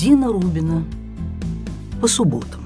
[0.00, 0.82] Дина Рубина.
[2.00, 2.62] По субботам.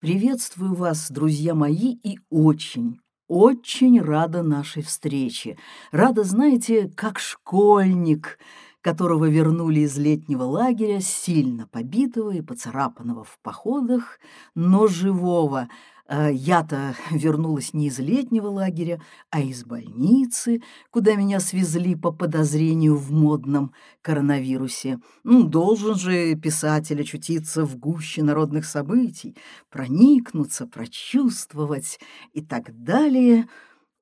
[0.00, 5.58] Приветствую вас, друзья мои, и очень, очень рада нашей встрече.
[5.92, 8.38] Рада, знаете, как школьник,
[8.80, 14.18] которого вернули из летнего лагеря, сильно побитого и поцарапанного в походах,
[14.54, 15.68] но живого.
[16.10, 22.96] А я-то вернулась не из летнего лагеря, а из больницы, куда меня свезли по подозрению
[22.96, 25.00] в модном коронавирусе.
[25.22, 29.36] Ну, должен же писатель очутиться в гуще народных событий,
[29.68, 32.00] проникнуться, прочувствовать
[32.32, 33.46] и так далее.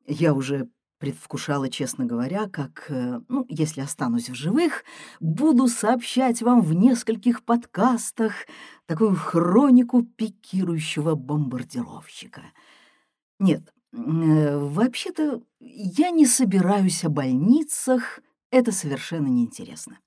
[0.07, 4.85] Я уже предвкушала, честно говоря, как, э, ну, если останусь в живых,
[5.21, 8.33] буду сообщать вам в нескольких подкастах
[8.87, 12.43] такую хронику пикирующего бомбардировщика.
[13.39, 19.99] Нет, э, вообще-то я не собираюсь о больницах, это совершенно неинтересно.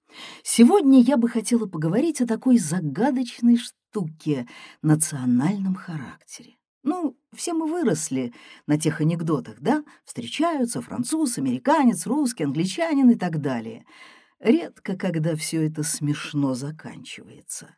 [0.43, 4.47] Сегодня я бы хотела поговорить о такой загадочной штуке—
[4.81, 6.57] национальном характере.
[6.83, 8.33] Ну, все мы выросли
[8.67, 9.83] на тех анекдотах, да?
[10.05, 13.85] Встречаются француз, американец, русский, англичанин и так далее.
[14.39, 17.75] Редко, когда все это смешно заканчивается.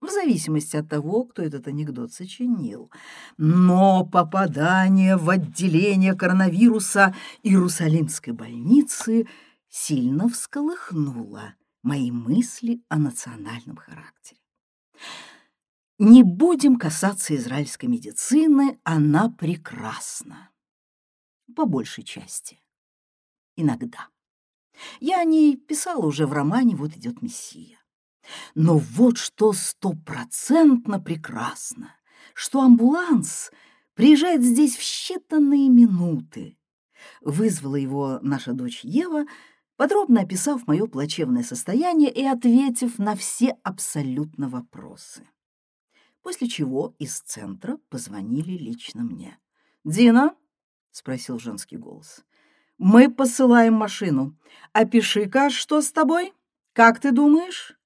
[0.00, 2.90] В зависимости от того, кто этот анекдот сочинил.
[3.38, 9.28] Но попадание в отделение коронавируса Иерусалимской больницы
[9.68, 14.40] сильно всколыхнуло мои мысли о национальном характере.
[16.04, 20.50] Не будем касаться израильской медицины, она прекрасна.
[21.54, 22.60] По большей части.
[23.54, 24.08] Иногда.
[24.98, 27.78] Я о ней писала уже в романе «Вот идет Мессия».
[28.56, 31.94] Но вот что стопроцентно прекрасно,
[32.34, 33.52] что амбуланс
[33.94, 36.58] приезжает здесь в считанные минуты.
[37.20, 39.24] Вызвала его наша дочь Ева,
[39.76, 45.28] подробно описав мое плачевное состояние и ответив на все абсолютно вопросы
[46.22, 49.38] после чего из центра позвонили лично мне.
[49.84, 50.34] «Дина?»—
[50.90, 52.24] спросил женский голос.
[52.78, 54.36] «Мы посылаем машину.
[54.72, 56.32] Опиши-ка, что с тобой?
[56.72, 57.76] Как ты думаешь?»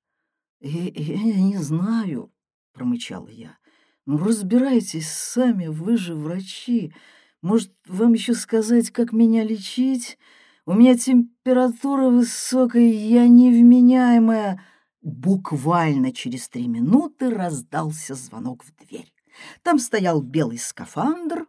[0.60, 2.32] «Я, я не знаю»,—
[2.72, 3.58] промычала я.
[4.06, 6.94] «Ну, разбирайтесь сами, вы же врачи.
[7.42, 10.18] Может, вам еще сказать, как меня лечить?
[10.64, 14.62] У меня температура высокая, я невменяемая».
[15.06, 19.14] Буквально через три минуты раздался звонок в дверь.
[19.62, 21.46] Там стоял белый скафандр,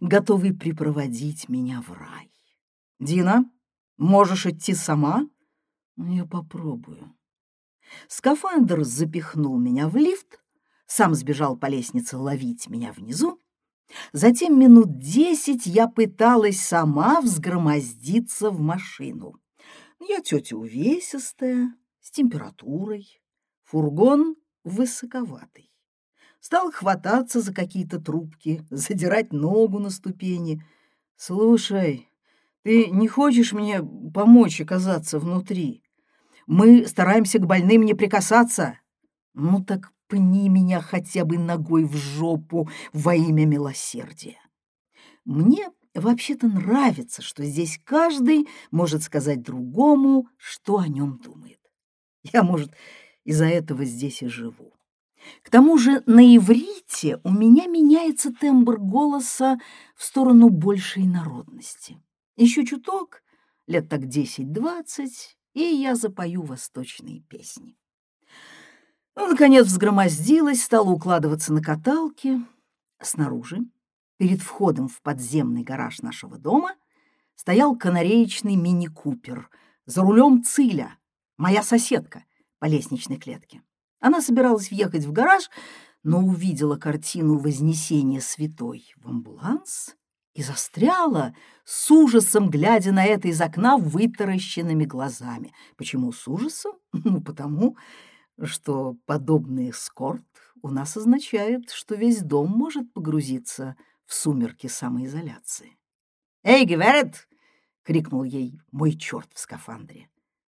[0.00, 2.32] готовый припроводить меня в рай.
[2.98, 3.48] «Дина,
[3.96, 5.28] можешь идти сама?»
[5.94, 7.14] «Ну, «Я попробую».
[8.08, 10.42] Скафандр запихнул меня в лифт,
[10.86, 13.38] сам сбежал по лестнице ловить меня внизу.
[14.12, 19.36] Затем минут десять я пыталась сама взгромоздиться в машину.
[20.00, 21.72] Я тетя увесистая,
[22.10, 23.20] температурой,
[23.64, 25.70] фургон высоковатый.
[26.40, 30.64] Стал хвататься за какие-то трубки, задирать ногу на ступени.
[31.16, 32.08] «Слушай,
[32.62, 33.82] ты не хочешь мне
[34.12, 35.82] помочь оказаться внутри?
[36.46, 38.78] Мы стараемся к больным не прикасаться.
[39.34, 44.38] Ну так пни меня хотя бы ногой в жопу во имя милосердия.
[45.24, 51.59] Мне вообще-то нравится, что здесь каждый может сказать другому, что о нем думает.
[52.22, 52.72] Я, может,
[53.24, 54.72] из-за этого здесь и живу.
[55.42, 59.58] К тому же на иврите у меня меняется тембр голоса
[59.94, 62.02] в сторону большей народности.
[62.36, 63.22] Еще чуток,
[63.66, 67.76] лет так десять-двадцать, и я запою восточные песни.
[69.14, 72.40] Ну, наконец, взгромоздилась, стала укладываться на каталке.
[73.02, 73.58] Снаружи,
[74.16, 76.74] перед входом в подземный гараж нашего дома,
[77.34, 79.50] стоял канареечный мини-купер,
[79.84, 80.96] за рулем Циля—
[81.40, 82.24] моя соседка
[82.58, 83.62] по лестничной клетке.
[83.98, 85.50] Она собиралась въехать в гараж,
[86.02, 89.96] но увидела картину Вознесения Святой в амбуланс
[90.34, 91.34] и застряла,
[91.64, 95.52] с ужасом глядя на это из окна вытаращенными глазами.
[95.76, 96.72] Почему с ужасом?
[96.92, 97.76] Ну, потому
[98.42, 100.24] что подобный эскорт
[100.62, 103.76] у нас означает, что весь дом может погрузиться
[104.06, 105.78] в сумерки самоизоляции.
[106.42, 107.28] «Эй, Геверет!»—
[107.82, 110.08] крикнул ей мой черт в скафандре.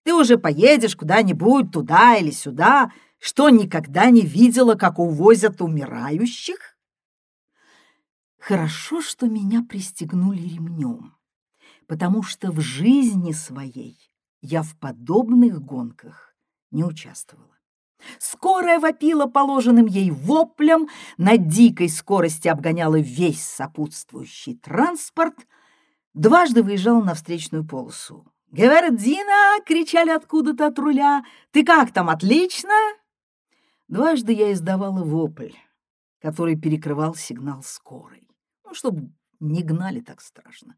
[0.04, 6.76] Ты уже поедешь куда-нибудь туда или сюда, что никогда не видела, как увозят умирающих?
[8.38, 11.14] Хорошо, что меня пристегнули ремнем,
[11.86, 13.96] потому что в жизни своей
[14.40, 16.34] я в подобных гонках
[16.72, 17.46] не участвовала.
[18.18, 20.88] Скорая вопила положенным ей воплем,
[21.18, 25.46] на дикой скорости обгоняла весь сопутствующий транспорт,
[26.12, 28.31] дважды выезжала на встречную полосу.
[28.52, 31.24] «Гевердина!»— кричали откуда-то от руля.
[31.50, 32.74] «Ты как там, отлично?»
[33.88, 35.54] Дважды я издавала вопль,
[36.20, 38.28] который перекрывал сигнал скорой,
[38.64, 39.10] ну, чтобы
[39.40, 40.76] не гнали так страшно.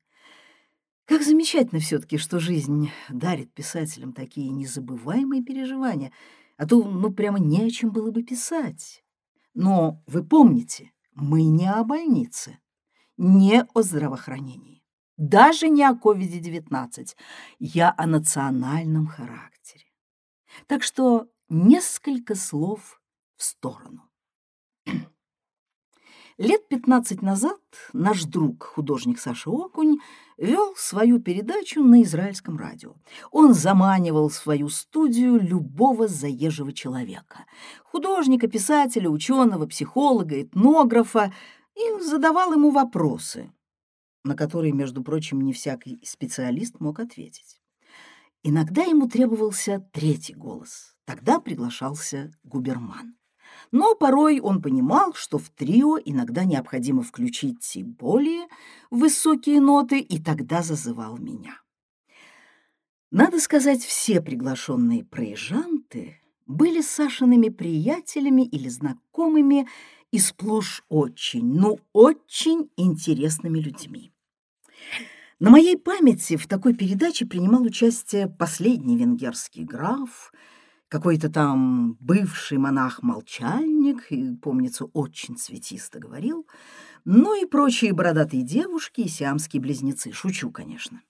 [1.04, 6.10] Как замечательно все-таки, что жизнь дарит писателям такие незабываемые переживания—
[6.56, 9.04] а то ну прямо не о чем было бы писать.
[9.54, 12.58] Но вы помните, мы не о больнице,
[13.16, 14.73] не о здравоохранении,
[15.16, 17.16] даже не о COVID-19.
[17.58, 19.84] Я о национальном характере.
[20.66, 23.00] Так что несколько слов
[23.36, 24.02] в сторону.
[26.36, 27.60] Лет 15 назад
[27.92, 29.98] наш друг, художник Саша Окунь,
[30.36, 32.96] вел свою передачу на израильском радио.
[33.30, 37.44] Он заманивал в свою студию любого заезжего человека.
[37.84, 41.32] Художника, писателя, ученого, психолога, этнографа.
[41.76, 43.52] И задавал ему вопросы,
[44.24, 47.60] на которые, между прочим, не всякий специалист мог ответить.
[48.42, 50.96] Иногда ему требовался третий голос.
[51.04, 53.16] Тогда приглашался губерман.
[53.70, 58.46] Но порой он понимал, что в трио иногда необходимо включить и более
[58.90, 61.60] высокие ноты, и тогда зазывал меня.
[63.10, 69.68] Надо сказать, все приглашенные проезжанты были Сашиными приятелями или знакомыми
[70.10, 74.13] и сплошь очень, ну очень интересными людьми.
[75.40, 80.32] На моей памяти в такой передаче принимал участие последний венгерский граф–
[80.94, 86.46] какой-то там бывший монах-молчальник, и, помнится, очень цветисто говорил,
[87.04, 90.12] ну и прочие бородатые девушки и сиамские близнецы.
[90.12, 91.02] Шучу, конечно.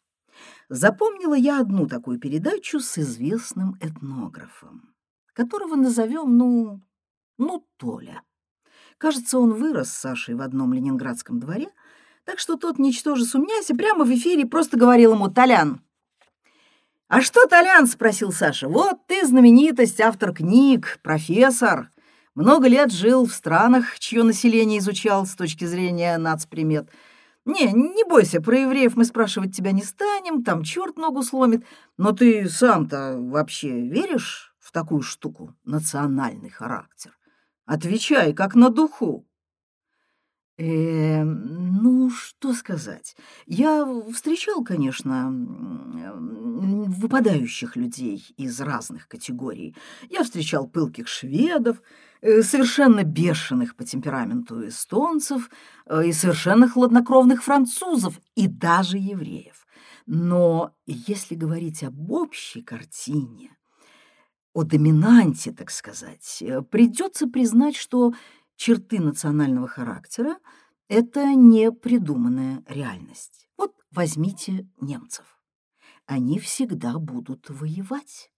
[0.70, 4.94] Запомнила я одну такую передачу с известным этнографом,
[5.34, 6.80] которого назовем, ну,
[7.36, 8.22] ну, Толя.
[8.96, 11.68] Кажется, он вырос с Сашей в одном ленинградском дворе,
[12.24, 15.80] так что тот, ничтоже сумняся, прямо в эфире просто говорил ему «Толян,
[17.08, 18.66] «А что, Толян?»— спросил Саша.
[18.66, 21.90] «Вот ты знаменитость, автор книг, профессор.
[22.34, 26.90] Много лет жил в странах, чье население изучал с точки зрения нацпримет.
[27.44, 31.64] Не, не бойся, про евреев мы спрашивать тебя не станем, там черт ногу сломит.
[31.98, 37.16] Но ты сам-то вообще веришь в такую штуку, национальный характер?
[37.66, 39.26] Отвечай, как на духу».
[40.56, 43.16] Э, ну, что сказать.
[43.46, 45.28] Я встречал, конечно,
[46.88, 49.74] выпадающих людей из разных категорий.
[50.08, 51.82] Я встречал пылких шведов,
[52.20, 55.50] э, совершенно бешеных по темпераменту эстонцев
[55.86, 59.66] э, и совершенно хладнокровных французов и даже евреев.
[60.06, 63.50] Но если говорить об общей картине,
[64.52, 68.14] о доминанте, так сказать, э, придется признать, что
[68.56, 70.38] черты национального характера—
[70.88, 73.48] это не придуманная реальность.
[73.56, 75.24] Вот возьмите немцев.
[76.06, 78.30] Они всегда будут воевать.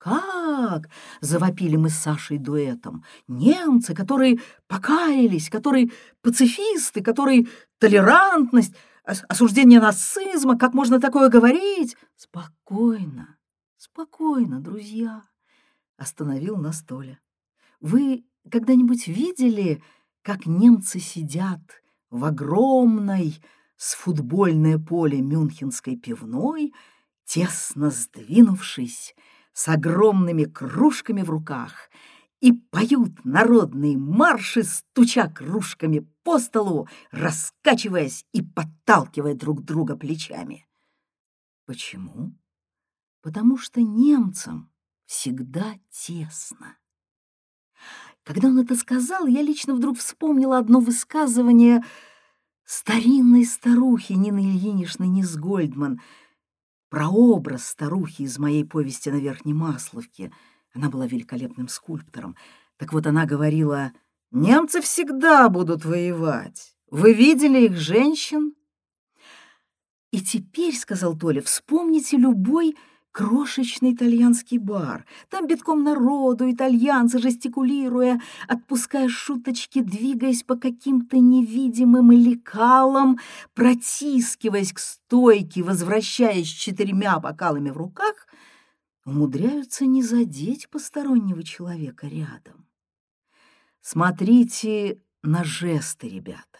[0.00, 0.88] «Как?»—
[1.20, 3.04] завопили мы с Сашей дуэтом.
[3.28, 5.90] «Немцы, которые покаялись, которые
[6.22, 7.48] пацифисты, которые
[7.78, 8.74] толерантность,
[9.04, 13.36] осуждение нацизма, как можно такое говорить?» «Спокойно,
[13.76, 15.22] спокойно, друзья»,—
[15.98, 17.20] остановил на столе.
[17.80, 19.82] «Вы когда-нибудь видели,
[20.22, 21.60] как немцы сидят
[22.10, 23.42] в огромной
[23.76, 26.72] с футбольное поле Мюнхенской пивной,
[27.24, 29.14] тесно сдвинувшись,
[29.52, 31.90] с огромными кружками в руках,
[32.40, 40.66] и поют народные марши, стуча кружками по столу, раскачиваясь и подталкивая друг друга плечами.
[41.66, 42.34] Почему?
[43.22, 44.72] Потому что немцам
[45.04, 46.79] всегда тесно.
[48.32, 51.82] Когда он это сказал, я лично вдруг вспомнила одно высказывание
[52.64, 56.00] старинной старухи Нины Ильиничны Низгольдман,
[56.90, 60.32] прообраз старухи из моей повести на Верхней Масловке.
[60.72, 62.36] Она была великолепным скульптором.
[62.76, 63.90] Так вот она говорила,
[64.30, 66.76] «Немцы всегда будут воевать.
[66.88, 68.54] Вы видели их женщин?»
[70.12, 72.76] «И теперь,— сказал Толя,— вспомните любой
[73.12, 75.04] крошечный итальянский бар.
[75.28, 83.18] Там битком народу, итальянцы, жестикулируя, отпуская шуточки, двигаясь по каким-то невидимым лекалам,
[83.54, 88.26] протискиваясь к стойке, возвращаясь четырьмя бокалами в руках,
[89.04, 92.66] умудряются не задеть постороннего человека рядом.
[93.80, 96.58] Смотрите на жесты, ребята,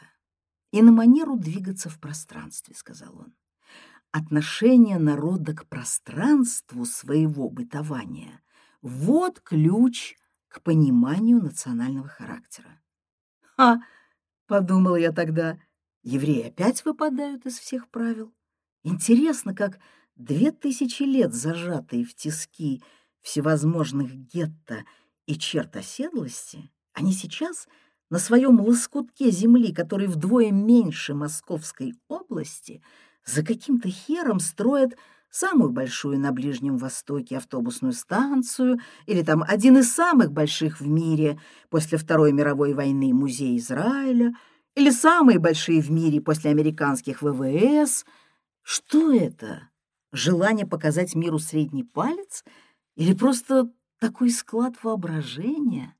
[0.72, 3.34] и на манеру двигаться в пространстве,— сказал он
[4.12, 8.40] отношение народа к пространству своего бытования—
[8.82, 10.16] вот ключ
[10.48, 12.80] к пониманию национального характера.
[13.56, 13.82] «Ха!»—
[14.46, 15.58] подумала я тогда,
[16.02, 18.34] евреи опять выпадают из всех правил.
[18.82, 19.78] Интересно, как
[20.16, 22.82] две тысячи лет зажатые в тиски
[23.20, 24.84] всевозможных гетто
[25.26, 27.68] и черт оседлости, они сейчас
[28.08, 32.82] на своем лоскутке земли, который вдвое меньше Московской области,
[33.30, 34.96] за каким-то хером строят
[35.30, 41.40] самую большую на Ближнем Востоке автобусную станцию или там один из самых больших в мире
[41.68, 44.34] после Второй мировой войны музей Израиля
[44.74, 48.04] или самые большие в мире после американских ВВС.
[48.62, 49.68] Что это?
[50.12, 52.44] Желание показать миру средний палец
[52.96, 53.70] или просто
[54.00, 55.94] такой склад воображения,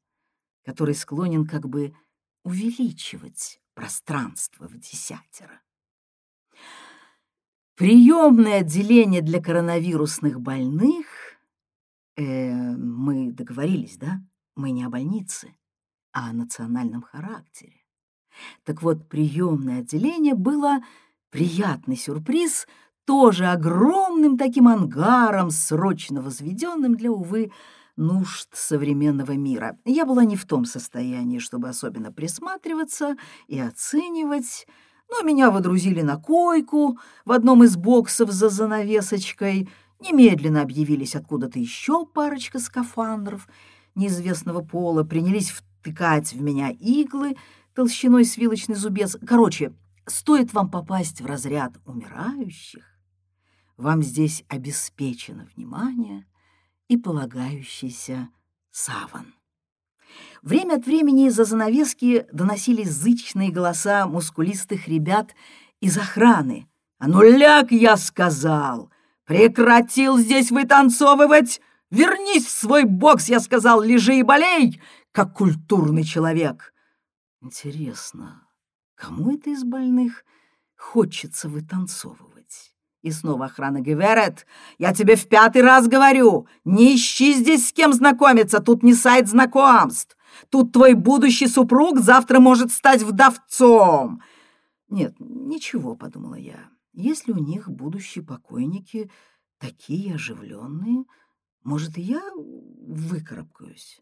[0.65, 1.95] который склонен как бы
[2.43, 5.61] увеличивать пространство в десятеро?
[7.81, 11.07] Приемное отделение для коронавирусных больных...
[12.15, 14.21] Э, мы договорились, да?
[14.55, 15.55] Мы не о больнице,
[16.13, 17.81] а о национальном характере.
[18.65, 20.81] Так вот, приемное отделение было
[21.31, 22.67] приятный сюрприз,
[23.07, 27.51] тоже огромным таким ангаром, срочно возведенным для, увы,
[27.97, 29.79] нужд современного мира.
[29.87, 33.17] Я была не в том состоянии, чтобы особенно присматриваться
[33.49, 34.67] и оценивать,
[35.11, 39.69] но меня водрузили на койку в одном из боксов за занавесочкой.
[40.01, 43.49] Немедленно объявились откуда-то еще парочка скафандров
[43.95, 47.37] неизвестного пола, принялись втыкать в меня иглы
[47.75, 49.17] толщиной с вилочный зубец.
[49.27, 49.75] Короче,
[50.07, 52.85] стоит вам попасть в разряд умирающих,
[53.77, 56.27] вам здесь обеспечено внимание
[56.89, 58.29] и полагающийся
[58.71, 59.35] саван.
[60.43, 65.35] Время от времени из-за занавески доносились зычные голоса мускулистых ребят
[65.81, 66.67] из охраны.
[66.99, 68.91] «А ну ляг, я сказал!
[69.25, 71.61] Прекратил здесь вытанцовывать!
[71.91, 74.81] Вернись в свой бокс, я сказал, лежи и болей,
[75.13, 76.73] как культурный человек!»
[77.43, 78.43] Интересно,
[78.95, 80.25] кому это из больных
[80.77, 82.75] хочется вытанцовывать?
[83.03, 84.47] И снова охрана Геверет.
[84.79, 89.27] «Я тебе в пятый раз говорю, не ищи здесь с кем знакомиться, тут не сайт
[89.29, 90.17] знакомств.
[90.49, 94.23] Тут твой будущий супруг завтра может стать вдовцом».
[94.89, 96.69] «Нет, ничего»,— подумала я.
[96.93, 99.11] «Если у них будущие покойники
[99.59, 101.05] такие оживленные,
[101.63, 104.01] может, и я выкарабкаюсь».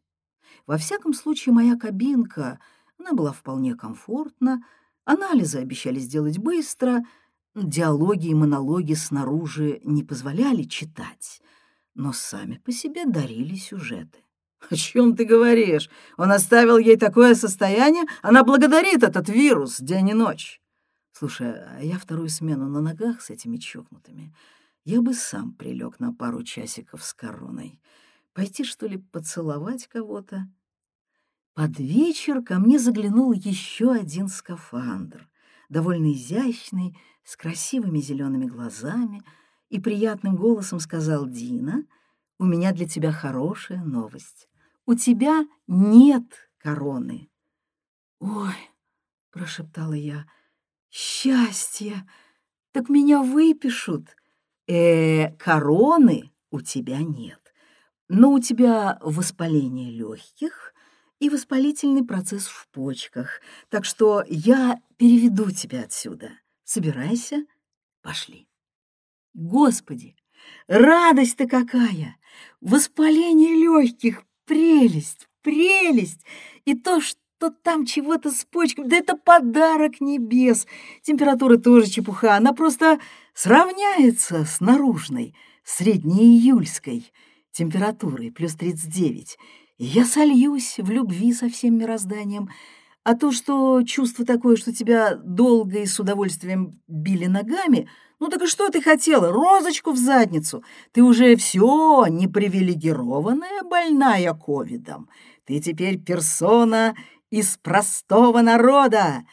[0.67, 2.59] Во всяком случае, моя кабинка,
[2.99, 4.63] она была вполне комфортна,
[5.05, 7.05] анализы обещали сделать быстро—
[7.63, 11.41] Диалоги и монологи снаружи не позволяли читать,
[11.95, 14.19] но сами по себе дарили сюжеты.
[14.71, 15.89] «О чем ты говоришь?
[16.17, 18.05] Он оставил ей такое состояние?
[18.23, 20.61] Она благодарит этот вирус день и ночь!»
[21.13, 24.35] «Слушай, а я вторую смену на ногах с этими чокнутыми.
[24.85, 27.81] Я бы сам прилег на пару часиков с короной.
[28.35, 30.49] Пойти, что ли, поцеловать кого-то?»
[31.55, 35.29] Под вечер ко мне заглянул еще один скафандр,
[35.69, 39.23] довольно изящный, с красивыми зелеными глазами
[39.69, 41.85] и приятным голосом сказал Дина,
[42.39, 44.49] «У меня для тебя хорошая новость.
[44.87, 47.31] У тебя нет короны».
[48.21, 48.55] «Ой!»—
[49.31, 50.27] прошептала я.
[50.91, 52.09] «Счастье!
[52.73, 54.17] Так меня выпишут!»
[54.67, 57.53] «Э, короны у тебя нет,
[58.09, 60.75] но у тебя воспаление легких
[61.19, 66.31] и воспалительный процесс в почках, так что я переведу тебя отсюда.
[66.65, 67.45] Собирайся,
[68.03, 68.49] пошли.
[69.35, 70.17] Господи,
[70.67, 72.17] радость-то какая!
[72.61, 76.25] Воспаление легких, прелесть, прелесть!
[76.65, 80.67] И то, что там чего-то с почками, да это подарок небес.
[81.03, 82.99] Температура тоже чепуха, она просто
[83.35, 87.13] сравняется с наружной, среднеиюльской
[87.53, 89.39] температурой, плюс 39.
[89.79, 92.51] И я сольюсь в любви со всем мирозданием—
[93.09, 97.89] а то, что чувство такое, что тебя долго и с удовольствием били ногами,
[98.21, 99.33] ну так и что ты хотела?
[99.33, 100.63] Розочку в задницу.
[100.93, 105.09] Ты уже все непривилегированная больная ковидом.
[105.47, 106.95] Ты теперь персона
[107.31, 109.25] из простого народа.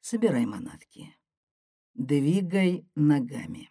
[0.00, 1.14] Собирай манатки.
[1.94, 3.70] Двигай ногами.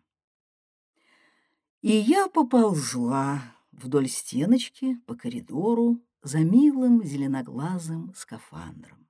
[1.81, 3.41] И я поползла
[3.73, 9.00] вдоль стеночки по коридору за милым зеленоглазым скафандром.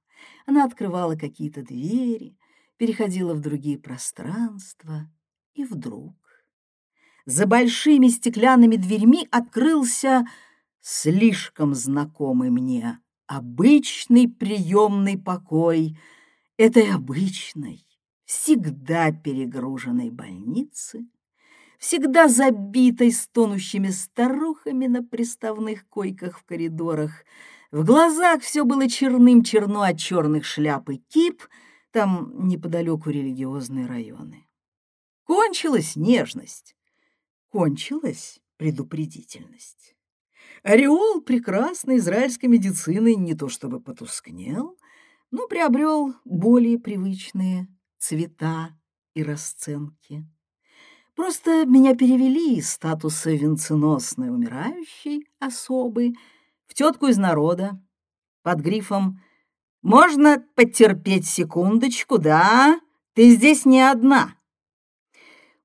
[0.45, 2.37] Она открывала какие-то двери,
[2.77, 5.09] переходила в другие пространства,
[5.53, 6.15] и вдруг
[7.25, 10.25] за большими стеклянными дверьми открылся
[10.79, 15.97] слишком знакомый мне обычный приемный покой
[16.57, 17.85] этой обычной,
[18.25, 21.07] всегда перегруженной больницы,
[21.79, 27.23] всегда забитой стонущими старухами на приставных койках в коридорах,
[27.71, 31.43] В глазах все было черным-черно от черных шляп и кип,
[31.91, 34.45] там неподалеку религиозные районы.
[35.23, 36.75] Кончилась нежность,
[37.49, 39.95] кончилась предупредительность.
[40.63, 44.77] Ореол прекрасной израильской медицины не то чтобы потускнел,
[45.31, 48.77] но приобрел более привычные цвета
[49.13, 50.27] и расценки.
[51.15, 56.13] Просто меня перевели из статуса венценосной умирающей особы
[56.71, 57.77] в тетку из народа
[58.43, 59.19] под грифом
[59.81, 62.79] «Можно потерпеть секундочку, да?
[63.13, 64.37] Ты здесь не одна».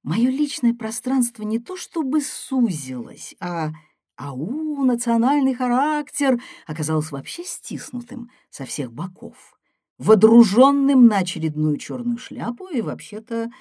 [0.03, 3.71] Мое личное пространство не то чтобы сузилось, а
[4.17, 9.57] ау, национальный характер оказался вообще стиснутым со всех боков,
[9.99, 13.53] водруженным на очередную черную шляпу и вообще-то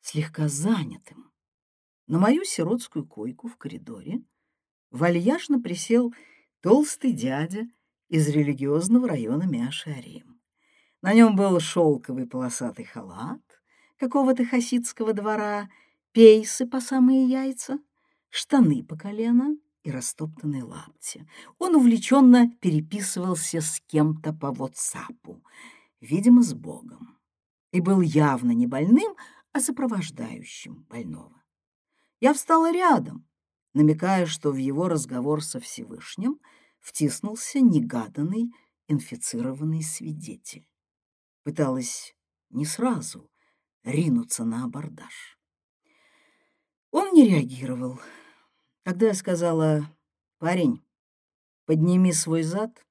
[0.00, 1.30] слегка занятым.
[2.06, 4.22] На мою сиротскую койку в коридоре
[4.90, 6.14] вальяжно присел
[6.60, 7.66] толстый дядя
[8.08, 10.40] из религиозного района Мяшарим.
[11.02, 13.40] На нем был шелковый полосатый халат
[13.98, 15.70] какого-то хасидского двора,
[16.12, 17.78] пейсы по самые яйца,
[18.28, 21.26] штаны по колено и растоптанные лапти.
[21.58, 25.42] Он увлеченно переписывался с кем-то по ватсапу,
[26.00, 27.18] видимо, с Богом,
[27.72, 29.14] и был явно не больным,
[29.52, 31.42] а сопровождающим больного.
[32.20, 33.26] Я встала рядом,
[33.72, 36.40] намекая, что в его разговор со Всевышним
[36.80, 38.52] втиснулся негаданный
[38.88, 40.68] инфицированный свидетель.
[41.44, 42.14] Пыталась
[42.50, 43.30] не сразу
[43.84, 45.38] ринуться на абордаж.
[46.90, 48.00] Он не реагировал.
[48.82, 49.96] Когда я сказала,
[50.38, 50.82] «Парень,
[51.66, 52.84] подними свой зад,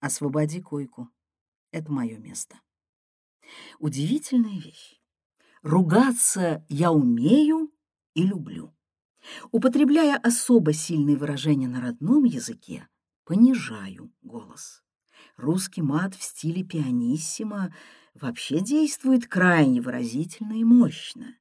[0.00, 1.08] освободи койку.
[1.70, 2.60] Это мое место».
[3.78, 5.00] Удивительная вещь.
[5.62, 7.72] Ругаться я умею
[8.14, 8.74] и люблю.
[9.50, 12.88] Употребляя особо сильные выражения на родном языке,
[13.24, 14.82] понижаю голос.
[15.36, 17.74] Русский мат в стиле пианиссимо
[18.14, 21.36] вообще действует крайне выразительно и мощно.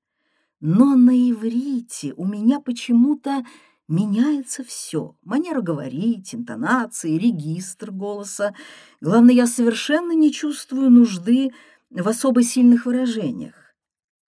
[0.59, 3.45] Но на иврите у меня почему-то
[3.87, 5.15] меняется все.
[5.23, 8.53] Манера говорить, интонации, регистр голоса.
[9.01, 11.51] Главное, я совершенно не чувствую нужды
[11.89, 13.75] в особо сильных выражениях.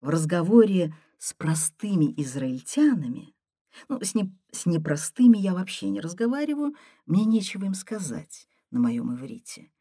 [0.01, 3.33] В разговоре с простыми израильтянами,
[3.87, 9.13] ну, с, не, с непростыми я вообще не разговариваю, мне нечего им сказать на моем
[9.15, 9.71] иврите.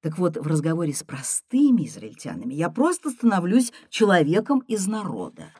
[0.00, 5.52] Так вот, в разговоре с простыми израильтянами я просто становлюсь человеком из народа.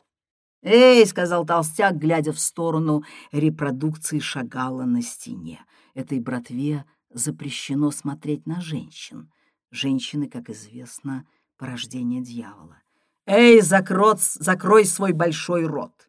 [0.61, 5.65] «Эй!»— сказал толстяк, глядя в сторону репродукции Шагала на стене.
[5.93, 9.31] Этой братве запрещено смотреть на женщин.
[9.71, 11.25] Женщины, как известно,
[11.57, 12.77] порождение дьявола.
[13.25, 16.08] «Эй, закрот, закрой свой большой рот!»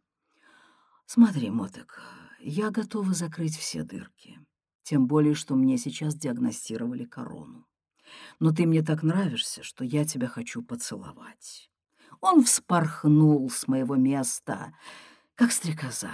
[1.12, 2.00] «Смотри, Моток,
[2.38, 4.38] я готова закрыть все дырки,
[4.84, 7.66] тем более, что мне сейчас диагностировали корону.
[8.38, 11.68] Но ты мне так нравишься, что я тебя хочу поцеловать».
[12.20, 14.72] Он вспорхнул с моего места,
[15.34, 16.12] как стрекоза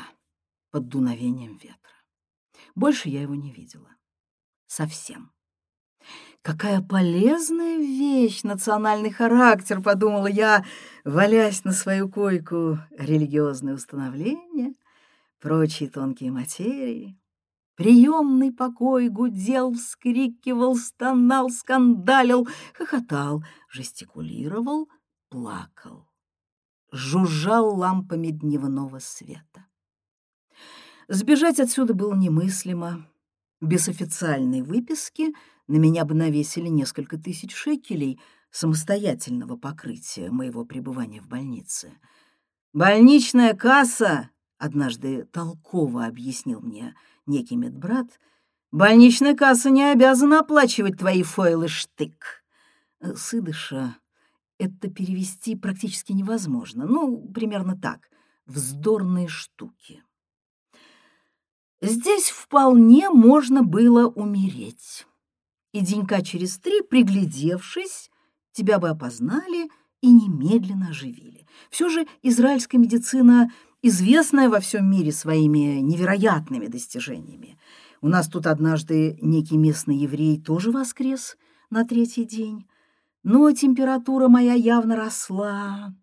[0.70, 1.92] под дуновением ветра.
[2.74, 3.90] Больше я его не видела.
[4.66, 5.30] Совсем.
[6.40, 10.64] Какая полезная вещь, национальный характер, подумала я,
[11.04, 14.74] валясь на свою койку, религиозные установления,
[15.40, 17.18] прочие тонкие материи.
[17.75, 24.88] Приемный покой гудел, вскрикивал, стонал, скандалил, хохотал, жестикулировал,
[25.29, 26.09] плакал,
[26.90, 29.66] жужжал лампами дневного света.
[31.09, 33.07] Сбежать отсюда было немыслимо.
[33.61, 35.35] Без официальной выписки—
[35.68, 38.20] на меня бы навесили несколько тысяч шекелей
[38.51, 41.92] самостоятельного покрытия моего пребывания в больнице.
[42.72, 46.95] «Больничная касса»,— однажды толково объяснил мне
[47.27, 48.19] некий медбрат,
[48.73, 52.45] «больничная касса не обязана оплачивать твои фойлы штык».
[53.01, 53.97] Э, Сыдыша
[54.59, 56.87] это перевести практически невозможно.
[56.87, 58.09] Ну, примерно так.
[58.47, 60.03] Вздорные штуки.
[61.83, 65.07] Здесь вполне можно было умереть
[65.77, 68.11] и денька через три, приглядевшись,
[68.53, 69.69] тебя бы опознали
[70.01, 71.47] и немедленно оживили.
[71.71, 73.51] Все же израильская медицина
[73.83, 77.59] известная во всем мире своими невероятными достижениями.
[78.01, 81.37] У нас тут однажды некий местный еврей тоже воскрес
[81.71, 82.69] на третий день,
[83.23, 85.95] но температура моя явно росла.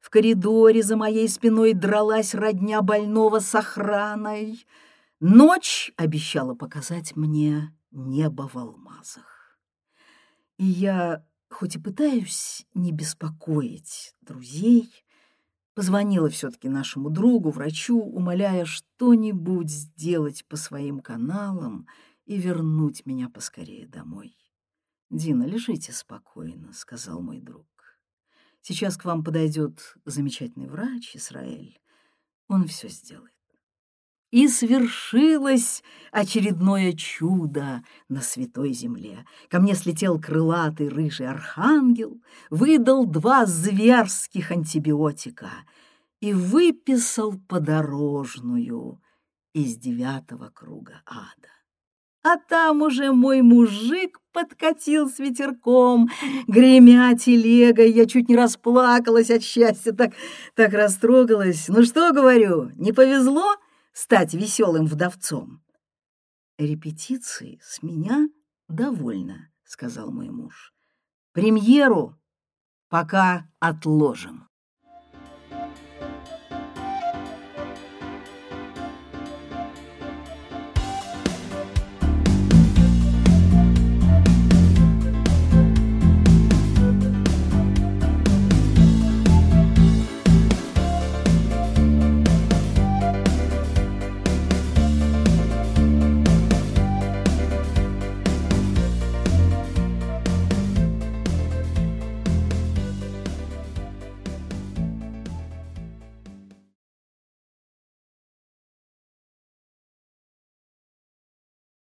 [0.00, 4.64] В коридоре за моей спиной дралась родня больного с охраной.
[5.20, 9.58] Ночь обещала показать мне небо в алмазах.
[10.56, 14.90] И я, хоть и пытаюсь не беспокоить друзей,
[15.78, 21.86] позвонила все-таки нашему другу, врачу, умоляя что-нибудь сделать по своим каналам
[22.24, 24.36] и вернуть меня поскорее домой.
[25.08, 27.68] «Дина, лежите спокойно»,— сказал мой друг.
[28.60, 31.78] «Сейчас к вам подойдет замечательный врач Израиль.
[32.48, 33.37] Он все сделает».
[34.30, 39.24] И свершилось очередное чудо на святой земле.
[39.48, 45.50] Ко мне слетел крылатый рыжий архангел, выдал два зверских антибиотика
[46.20, 49.00] и выписал подорожную
[49.54, 51.48] из девятого круга ада.
[52.22, 56.10] А там уже мой мужик подкатил с ветерком,
[56.46, 57.92] гремя телегой.
[57.92, 60.12] Я чуть не расплакалась от счастья, так,
[60.54, 61.68] так растрогалась.
[61.68, 63.54] Ну что, говорю, не повезло
[63.92, 65.64] стать веселым вдовцом?
[66.58, 68.28] Репетиции с меня
[68.68, 70.74] довольно, сказал мой муж.
[71.32, 72.20] Премьеру
[72.88, 74.47] пока отложим.